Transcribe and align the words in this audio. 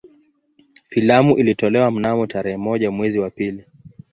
Filamu 0.85 1.37
ilitolewa 1.37 1.91
mnamo 1.91 2.27
tarehe 2.27 2.57
moja 2.57 2.91
mwezi 2.91 3.19
wa 3.19 3.29
pili 3.29 3.65